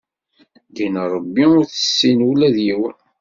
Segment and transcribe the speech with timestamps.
[0.75, 2.95] Din Ṛebbi ur tissin ula d yiwen